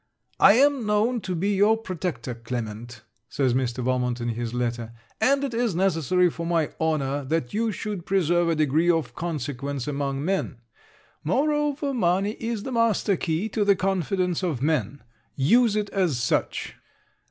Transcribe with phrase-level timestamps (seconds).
[0.39, 3.83] 'I am known to be your protector, Clement,' says Mr.
[3.83, 8.49] Valmont in his letter; 'and it is necessary for my honour that you should preserve
[8.49, 10.57] a degree of consequence among men.
[11.23, 15.03] Moreover, money is the master key to the confidence of men.
[15.35, 16.73] Use it as such.